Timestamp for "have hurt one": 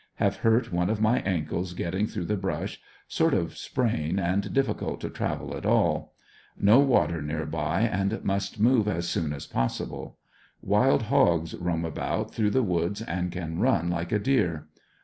0.15-0.89